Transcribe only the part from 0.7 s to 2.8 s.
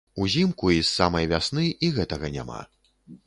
і з самай вясны і гэтага няма.